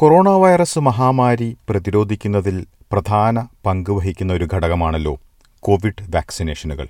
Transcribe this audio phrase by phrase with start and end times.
[0.00, 5.20] Corona virus മഹാമാരി പ്രതിരോധിക്കുന്നതിൽ പ്രധാന പങ്ക് വഹിക്കുന്ന ഒരു ഘടകമാണല്ലോ
[5.60, 6.88] കോവിഡ് വാക്സിനേഷനുകൾ.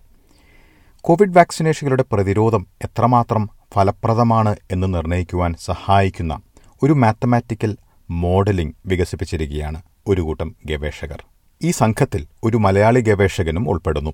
[1.01, 6.41] കോവിഡ് വാക്സിനേഷനുകളുടെ പ്രതിരോധം എത്രമാത്രം ഫലപ്രദമാണ് എന്ന് നിർണയിക്കുവാൻ സഹായിക്കുന്ന
[6.83, 7.77] ഒരു മാത്തമാറ്റിക്കൽ
[8.11, 11.23] മോഡലിംഗ് വികസിപ്പിച്ചിരിക്കുകയാണ് ഒരു കൂട്ടം ഗവേഷകർ.
[11.63, 14.13] ഈ സംഘത്തിൽ ഒരു മലയാളി ഗവേഷകനും ഉൾപ്പെടുന്നു.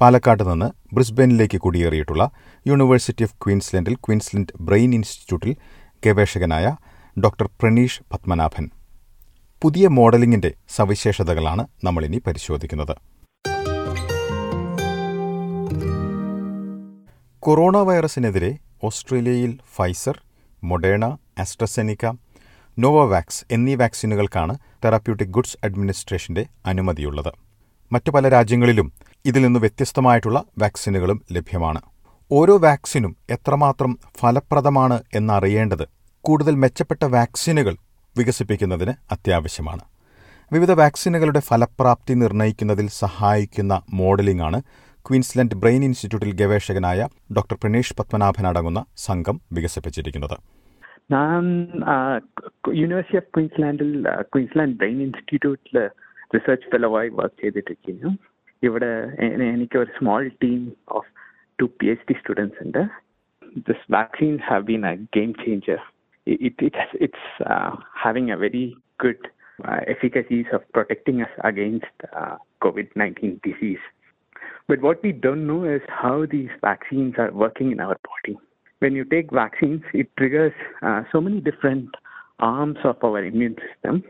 [0.00, 2.30] പാലക്കാട് നിന്ന് ബ്രിസ്ബനിലേക്ക് കുടിയേറിയിട്ടുള്ള
[2.66, 5.56] യൂണിവേഴ്സിറ്റി ഓഫ് ക്വീൻസ്ലൻഡിൽ ക്വീൻസ്ലൻഡ് ബ്രെയിൻ ഇൻസ്റ്റിറ്റ്യൂട്ടിൽ
[6.06, 6.76] ഗവേഷകനായ
[7.24, 8.70] ഡോക്ടർ പ്രണീഷ് പത്മനാഭൻ.
[9.62, 12.96] പുതിയ മോഡലിംഗിന്റെ സവിശേഷതകളാണ് നമ്മളിനി പരിശോധിക്കുന്നത്.
[17.38, 20.22] കൊറോണ വൈറസിനെതിരെ ഓസ്ട്രേലിയയിൽ ഫൈസർ
[20.64, 21.04] മൊഡേണ
[21.38, 22.06] ആസ്ട്രസെനിക്ക
[22.78, 27.32] നോവോവാക്സ് എന്നീ വാക്സിനുകൾക്കാണ് തെറാപ്യൂട്ടിക് ഗുഡ്സ് അഡ്മിനിസ്ട്രേഷന്റെ അനുമതിയുള്ളത്.
[27.92, 28.92] മറ്റു പല രാജ്യങ്ങളിലും
[29.24, 31.80] ഇതിൽ നിന്ന് വ്യത്യസ്തമായിട്ടുള്ള വാക്സിനുകളും ലഭ്യമാണ്.
[32.30, 37.74] ഓരോ വാക്സിനും എത്രമാത്രം ഫലപ്രദമാണ് എന്നറിയേണ്ടത് കൂടുതൽ മെച്ചപ്പെട്ട വാക്സിനുകൾ
[38.18, 39.84] വികസിപ്പിക്കുന്നതിന് അത്യാവശ്യമാണ്.
[40.52, 44.58] വിവിധ വാക്സിനുകളുടെ ഫലപ്രാപ്തി നിർണയിക്കുന്നതിൽ സഹായിക്കുന്ന മോഡലിംഗ് ആണ്
[45.06, 50.36] ക്വീൻസ്ലൻഡ് ബ്രെയിൻ ഇൻസ്റ്റിറ്റ്യൂട്ടിൽ ഗവേഷകനായ ഡോക്ടർ പ്രണീഷ് പത്മനാഭൻ അടങ്ങുന്ന സംഘം വികസിപ്പിച്ചിരിക്കുന്നത്.
[51.12, 51.44] ഞാൻ
[52.80, 53.92] യൂണിവേഴ്സിറ്റി ഓഫ് ക്വീൻസ്ലാൻഡിൽ
[54.32, 55.78] ക്വീൻസ്ലാൻഡ് ബ്രെയിൻ ഇൻസ്റ്റിറ്റ്യൂട്ടിൽ
[56.36, 58.10] റിസർച്ച് ഫെലോവായി വർക്ക് ചെയ്തിട്ടിരിക്കുന്നു.
[58.62, 58.90] ഇവിടെ
[59.54, 61.10] എനിക്ക് ഒരു small team of
[61.60, 62.82] two P H D students ഉണ്ട്.
[63.68, 65.80] This vaccine have been a game changer
[66.28, 69.18] it, it it's uh, having a very good
[69.66, 73.78] uh, efficacies of protecting us against uh, COVID-19 disease.
[74.68, 78.38] But what we don't know is how these vaccines are working in our body.
[78.80, 80.52] When you take vaccines, it triggers
[81.10, 81.88] so many different
[82.38, 84.04] arms of our immune system.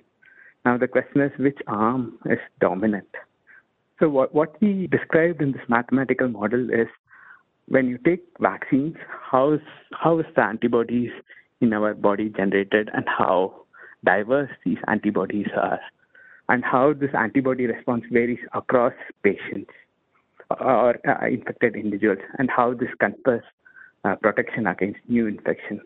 [0.64, 3.08] Now the question is which arm is dominant?
[4.00, 6.88] So what, what we described in this mathematical model is
[7.68, 8.96] when you take vaccines,
[9.30, 9.60] how is,
[9.92, 11.10] how is the antibodies
[11.60, 13.54] in our body generated and how
[14.04, 15.80] diverse these antibodies are
[16.48, 19.70] and how this antibody response varies across patients
[20.60, 23.42] or uh, infected individuals and how this confers
[24.04, 25.80] uh, protection against new infection.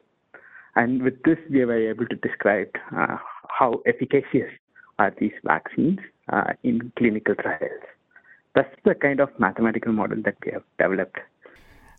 [0.76, 3.16] And with this, we were able to describe uh,
[3.48, 4.50] how efficacious
[4.98, 5.98] are these vaccines
[6.62, 7.82] in clinical trials.
[8.54, 11.18] That's the kind of mathematical model that we have developed.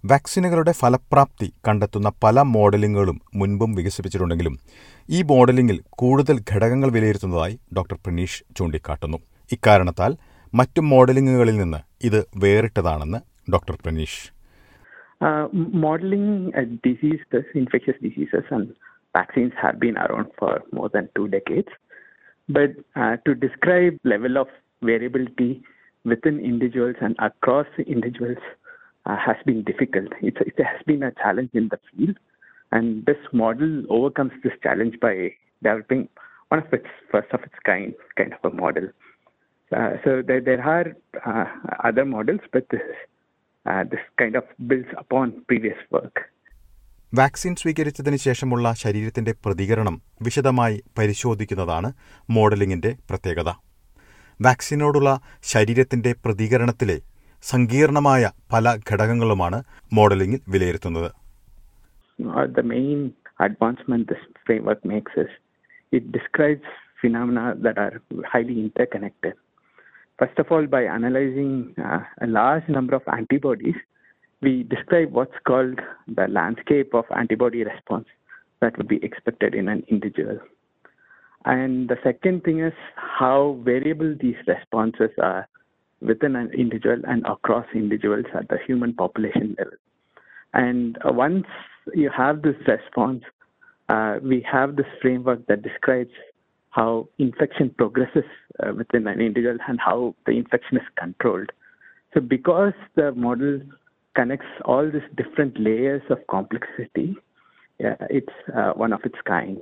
[0.03, 4.55] വാക്സിനുകളുടെ ഫലപ്രാപ്തി കണ്ടെത്തുന്ന പല മോഡലിംഗുകളും മുൻപും വികസിപ്പിച്ചിട്ടുണ്ടെങ്കിലും
[5.09, 9.17] ഈ മോഡലിംഗിൽ കൂടുതൽ ഘടകങ്ങൾ വിലയിരുത്തുന്നതായി doctor Praneesh ചൂണ്ടിക്കാട്ടുന്നു.
[9.51, 10.11] ഇക്കാരണത്താൽ
[10.53, 13.19] മറ്റു മോഡലിംഗുകളിൽ നിന്ന് ഇത് വേറിട്ടതാണെന്ന്
[13.53, 14.21] doctor Praneesh
[15.85, 18.69] modelling diseases infectious diseases and
[19.15, 21.77] vaccines have been around for more than two decades
[22.49, 22.73] but
[23.27, 24.53] to describe level of
[24.83, 25.49] variability
[26.05, 28.49] within individuals and across individuals
[29.05, 30.09] uh, has been difficult.
[30.21, 32.17] It, it has been a challenge in the field,
[32.71, 35.15] and this model overcomes this challenge by
[35.61, 36.03] developing
[36.51, 38.87] one of its first of its kind kind of a model.
[39.71, 40.87] Uh, so there, there are
[41.25, 41.45] uh,
[41.83, 42.85] other models, but this
[43.91, 46.15] this kind of builds upon previous work.
[47.13, 51.89] Vaccine സ്വീകരിച്ചതിന് ശേഷമുള്ള ശരീരത്തിന്റെ പ്രതികരണം വിശദമായി പരിശോധിക്കുന്നതാണ്
[52.29, 53.49] മോഡലിംഗിന്റെ പ്രത്യേകത
[54.39, 55.09] വാക്സിനോടുള്ള
[55.51, 56.97] ശരീരത്തിന്റെ പ്രതികരണത്തിലെ
[57.50, 59.60] സങ്കീർണമായ പല ഘടകങ്ങളുമാണ്
[59.98, 61.10] മോഡലിംഗിൽ വിലയിരുത്തുന്നത്
[62.58, 63.00] The main
[63.46, 65.30] advancement this framework makes is
[65.92, 66.68] it describes
[67.00, 67.94] phenomena that are
[68.32, 69.34] highly interconnected.
[70.18, 71.52] First of all, by analyzing
[71.88, 73.78] uh, a large number of antibodies,
[74.42, 75.78] we describe what's called
[76.18, 78.08] the landscape of antibody response
[78.60, 80.38] that would be expected in an individual.
[81.44, 85.46] And the second thing is how variable these responses are
[86.05, 89.73] within an individual and across individuals at the human population level.
[90.53, 91.45] And uh, once
[91.93, 93.23] you have this response,
[93.89, 96.11] uh, we have this framework that describes
[96.69, 98.23] how infection progresses
[98.59, 101.51] uh, within an individual and how the infection is controlled.
[102.13, 103.61] So, because the model
[104.15, 107.15] connects all these different layers of complexity,
[107.79, 108.33] yeah, it's
[108.75, 109.59] one of its kind.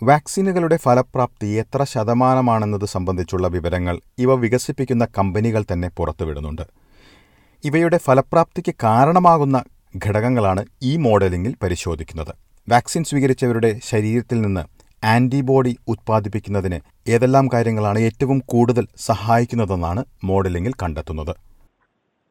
[0.00, 6.64] വാക്സിനുകളുടെ ഫലപ്രാപ്തി എത്ര ശതമാനമാണെന്നത് സംബന്ധിച്ചുള്ള വിവരങ്ങൾ ഇവ വികസിപ്പിക്കുന്ന കമ്പനികൾ തന്നെ പുറത്തുവിടുന്നുണ്ട്
[7.64, 9.58] ഇവയുടെ ഫലപ്രാപ്തിക്ക് കാരണമാകുന്ന
[10.06, 12.32] ഘടകങ്ങളാണ് ഈ മോഡലിംഗിൽ പരിശോധിക്കുന്നത്
[12.68, 14.64] വാക്സിൻ സ്വീകരിച്ചവരുടെ ശരീരത്തിൽ നിന്ന്
[15.02, 21.36] ആന്റിബോഡി ഉത്പാദിപ്പിക്കുന്നതിന് ഏതെല്ലാം കാര്യങ്ങളാണ് ഏറ്റവും കൂടുതൽ സഹായിക്കുന്നതെന്നാണ് മോഡലിംഗിൽ കണ്ടെത്തുന്നത്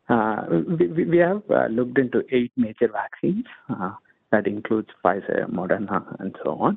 [0.10, 0.38] Uh,
[0.78, 3.48] we, we have uh, looked into eight major vaccines.
[3.70, 3.90] Uh,
[4.32, 6.74] that includes Pfizer, Moderna, and so on.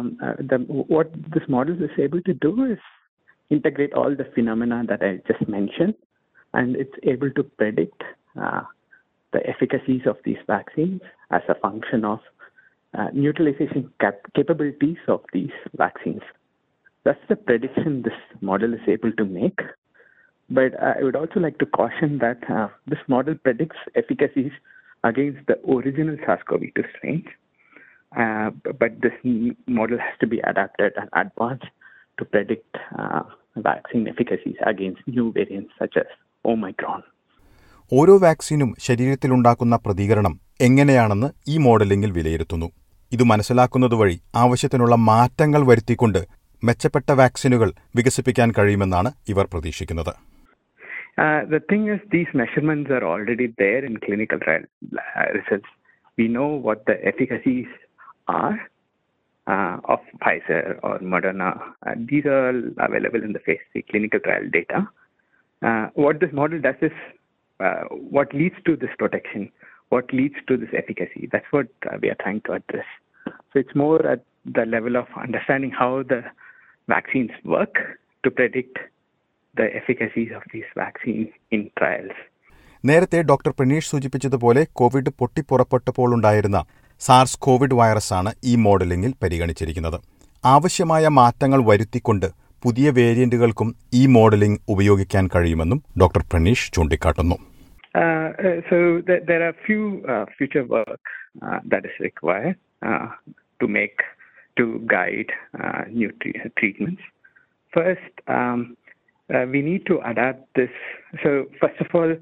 [0.00, 2.78] Um, the, what this model is able to do is
[3.50, 5.94] integrate all the phenomena that I just mentioned,
[6.54, 8.02] and it's able to predict
[9.32, 11.00] the efficacies of these vaccines
[11.30, 12.20] as a function of
[12.98, 16.22] uh, neutralization cap- capabilities of these vaccines.
[17.04, 19.60] That's the prediction this model is able to make.
[20.50, 24.50] But I would also like to caution that uh, this model predicts efficacies
[25.04, 27.24] against the original SARS-CoV-2 strains.
[28.12, 29.16] Uh, but this
[29.68, 31.66] model has to be adapted and advanced
[32.18, 33.22] to predict uh,
[33.58, 36.08] vaccine efficacies against new variants such as
[36.44, 37.02] Omicron.
[37.92, 42.68] ഓരോ വാക്സിനും ശരീരത്തിലുണ്ടാക്കുന്ന പ്രതികരണം എങ്ങനെയാണെന്ന് ഈ മോഡലിംഗിൽ വിലയിരുത്തുന്നു
[43.12, 46.20] ഇത് മനസ്സിലാക്കുന്നത് വഴി ആവശ്യത്തിനുള്ള മാറ്റങ്ങൾ വരുത്തിക്കൊണ്ട്
[46.62, 50.12] മെച്ചപ്പെട്ട വാക്സിനുകൾ വികസിപ്പിക്കാൻ കഴിയുമെന്നാണ് ഇവർ പ്രതീക്ഷിക്കുന്നത്
[51.18, 54.62] Uh, the thing is, these measurements are already there in clinical trial
[55.00, 55.70] uh, results.
[56.18, 57.66] We know what the efficacies
[58.29, 58.59] are
[59.47, 61.61] uh, of Pfizer or Moderna.
[61.85, 64.87] Uh, these are all available in the phase 3 clinical trial data.
[65.61, 66.91] Uh, what this model does is
[67.59, 69.51] uh, what leads to this protection,
[69.89, 71.29] what leads to this efficacy.
[71.31, 72.85] That's what uh, we are trying to address.
[73.25, 76.23] So it's more at the level of understanding how the
[76.87, 77.75] vaccines work
[78.23, 78.77] to predict
[79.55, 82.17] the efficacies of these vaccines in trials.
[82.89, 86.59] നേരത്തെ doctor Praneesh സൂചിപ്പിച്ചതുപോലെ Covid പൊട്ടിപ്പുറപ്പെട്ടപ്പോൾ ഉണ്ടായിരുന്ന
[87.00, 90.00] SARS Covid വൈറസാണ് ഈ മോഡലിംഗിൽ പരിഗണിച്ചിരിക്കുന്നത്.
[90.44, 92.26] ആവശ്യമായ മാറ്റങ്ങൾ വരുത്തിക്കൊണ്ട്
[92.62, 97.34] പുതിയ വേരിയന്റുകൾക്കും ഈ modelling ഉപയോഗിക്കാൻ കഴിയുമെന്നും ഡോക്ടർ പ്രണീഷ് ചൂണ്ടിക്കാട്ടുന്നു.
[104.60, 107.04] To guide uh, new t- treatments,
[107.78, 108.60] first um,
[109.32, 110.72] uh, we need to adapt this.
[111.16, 111.30] So,
[111.64, 112.16] first of all,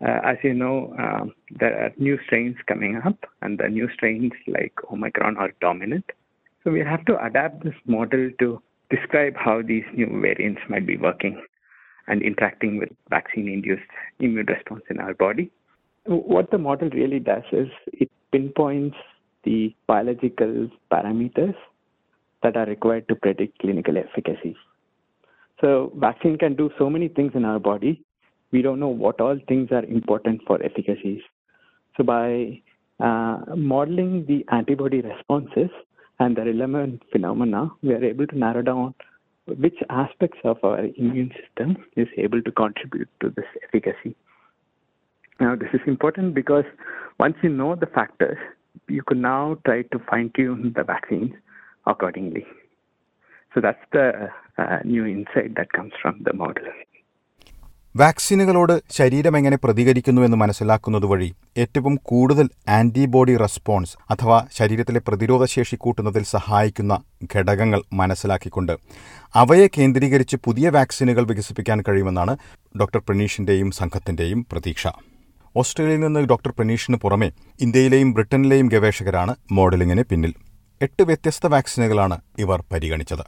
[0.00, 4.72] as you know, um, there are new strains coming up, and the new strains like
[4.90, 6.04] Omicron are dominant.
[6.64, 10.96] So we have to adapt this model to describe how these new variants might be
[10.96, 11.42] working
[12.08, 13.82] and interacting with vaccine induced
[14.18, 15.50] immune response in our body.
[16.06, 18.96] What the model really does is it pinpoints
[19.44, 21.54] the biological parameters
[22.42, 24.56] that are required to predict clinical efficacy.
[25.60, 28.02] So, vaccine can do so many things in our body.
[28.52, 31.22] We don't know what all things are important for efficacies.
[31.96, 32.60] So, by
[32.98, 35.70] uh, modeling the antibody responses
[36.18, 38.94] and the relevant phenomena, we are able to narrow down
[39.46, 44.14] which aspects of our immune system is able to contribute to this efficacy.
[45.40, 46.64] Now, this is important because
[47.18, 48.36] once you know the factors,
[48.88, 51.32] you can now try to fine tune the vaccines
[51.86, 52.46] accordingly.
[53.54, 56.64] So, that's the uh, new insight that comes from the model.
[57.94, 61.28] വാക്സിനുകളോട് ശരീരം എങ്ങനെ പ്രതികരിക്കുന്നുവെന്ന് മനസ്സിലാക്കുന്നത് വഴി
[61.62, 62.46] ഏറ്റവും കൂടുതൽ
[62.76, 66.96] antibody response അഥവാ ശരീരത്തിലെ പ്രതിരോധശേഷി കൂട്ടുന്നതിൽ സഹായിക്കുന്ന
[67.34, 68.74] ഘടകങ്ങൾ മനസ്സിലാക്കിക്കൊണ്ട്
[69.42, 72.34] അവയെ കേന്ദ്രീകരിച്ച് പുതിയ വാക്സിനുകൾ വികസിപ്പിക്കാൻ കഴിയുമെന്നാണ്
[72.82, 74.86] ഡോക്ടർ പ്രണീഷിന്റെയും സംഘത്തിന്റെയും പ്രതീക്ഷ.
[75.56, 77.28] ഓസ്ട്രേലിയയിൽ നിന്ന് ഡോക്ടർ പ്രണീഷിന് പുറമെ
[77.66, 80.34] ഇന്ത്യയിലെയും ബ്രിട്ടനിലെയും ഗവേഷകരാണ് മോഡലിംഗിന് പിന്നിൽ.
[80.80, 83.26] എട്ട് വ്യത്യസ്ത വാക്സിനുകളാണ് ഇവർ പരിഗണിച്ചത്.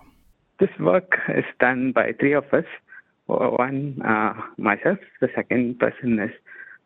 [0.60, 2.68] This work is done by three of us.
[3.31, 4.99] One, uh, myself.
[5.19, 6.31] The second person is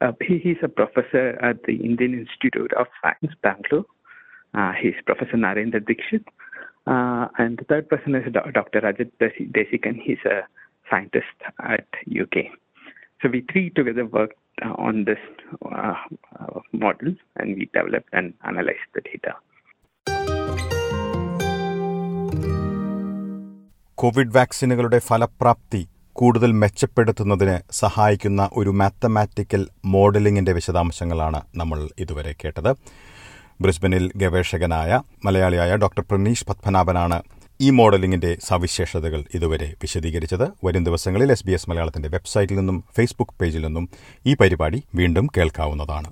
[0.01, 3.85] uh, he, he's a professor at the Indian Institute of Science, Bangalore.
[4.53, 6.25] Uh, he's Professor Narendra Dikshit.
[6.87, 8.81] Uh, and the third person is Do- Dr.
[8.81, 9.99] Rajat Desi- Desikan.
[10.01, 10.41] He's a
[10.89, 11.25] scientist
[11.59, 12.51] at UK.
[13.21, 15.19] So we three together worked uh, on this
[15.63, 15.93] uh,
[16.39, 19.35] uh, model and we developed and analyzed the data.
[23.95, 25.87] Covid വാക്സിനുകളുടെ ഫലപ്രാപ്തി
[26.18, 32.70] കൂടുതൽ മെച്ചപ്പെടുത്തുന്നതിന് സഹായിക്കുന്ന ഒരു mathematical മോഡലിംഗിന്റെ വിശദാംശങ്ങളാണ് നമ്മൾ ഇതുവരെ കേട്ടത്.
[33.60, 37.22] ബ്രിസ്ബനിൽ ഗവേഷകനായ മലയാളിയായ ഡോക്ടർ പ്രണീഷ് പത്മനാഭനാണ്
[37.60, 40.46] ഈ മോഡലിംഗിന്റെ സവിശേഷതകൾ ഇതുവരെ വിശദീകരിച്ചത്.
[40.64, 43.88] വരും ദിവസങ്ങളിൽ എസ് ബി എസ് മലയാളത്തിന്റെ വെബ്സൈറ്റിൽ നിന്നും ഫേസ്ബുക്ക് പേജിൽ നിന്നും
[44.26, 46.10] ഈ പരിപാടി വീണ്ടും കേൾക്കാവുന്നതാണ്.